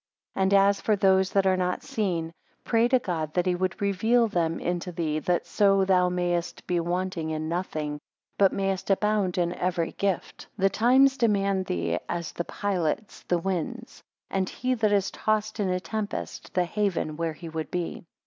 10 0.33 0.41
And 0.41 0.53
as 0.55 0.81
for 0.81 0.95
those 0.95 1.29
that 1.33 1.45
are 1.45 1.55
not 1.55 1.83
seen, 1.83 2.33
pray 2.63 2.87
to 2.87 2.97
God 2.97 3.35
that 3.35 3.45
he 3.45 3.53
would 3.53 3.79
reveal 3.79 4.27
them 4.27 4.59
into 4.59 4.91
thee, 4.91 5.19
that 5.19 5.45
so 5.45 5.85
thou 5.85 6.09
mayest 6.09 6.65
be 6.65 6.79
wanting 6.79 7.29
in 7.29 7.47
nothing, 7.47 7.99
but 8.39 8.51
mayest 8.51 8.89
abound 8.89 9.37
in 9.37 9.53
every 9.53 9.91
gift. 9.91 10.47
11 10.57 10.57
The 10.57 10.69
times 10.71 11.17
demand 11.19 11.67
thee, 11.67 11.99
as 12.09 12.31
the 12.31 12.45
pilots 12.45 13.21
the 13.27 13.37
winds; 13.37 14.01
and 14.31 14.49
he 14.49 14.73
that 14.73 14.91
is 14.91 15.11
tossed 15.11 15.59
in 15.59 15.69
a 15.69 15.79
tempest, 15.79 16.55
the 16.55 16.65
haven 16.65 17.15
where 17.15 17.33
he 17.33 17.47
would 17.47 17.69
be. 17.69 18.03